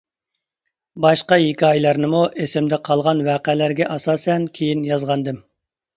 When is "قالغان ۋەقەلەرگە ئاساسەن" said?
2.89-4.49